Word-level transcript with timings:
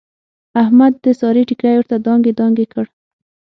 احمد 0.61 0.93
د 1.03 1.05
سارې 1.19 1.41
ټیکری 1.49 1.73
ورته 1.77 1.95
دانګې 2.05 2.31
دانګې 2.39 2.65
کړ. 2.73 2.85